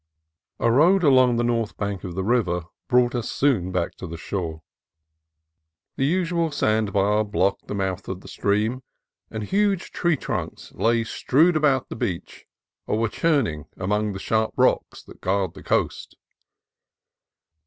A 0.59 0.71
road 0.71 1.03
along 1.03 1.35
the 1.35 1.43
north 1.43 1.77
bank 1.77 2.03
of 2.03 2.15
the 2.15 2.23
river 2.23 2.63
brought 2.87 3.13
us 3.13 3.29
soon 3.31 3.71
back 3.71 3.93
to 3.97 4.07
the 4.07 4.17
shore. 4.17 4.63
The 5.95 6.07
usual 6.07 6.49
sand 6.49 6.91
bar 6.91 7.23
blocked 7.23 7.67
the 7.67 7.75
mouth 7.75 8.07
of 8.07 8.21
the 8.21 8.27
stream, 8.27 8.81
and 9.29 9.43
huge 9.43 9.91
tree 9.91 10.17
trunks 10.17 10.71
lay 10.71 11.03
strewed 11.03 11.55
about 11.55 11.89
the 11.89 11.95
beach 11.95 12.47
or 12.87 12.97
were 12.97 13.09
churn 13.09 13.45
ing 13.45 13.65
among 13.77 14.13
the 14.13 14.19
sharp 14.19 14.55
rocks 14.57 15.03
that 15.03 15.21
guard 15.21 15.53
the 15.53 15.61
coast. 15.61 16.15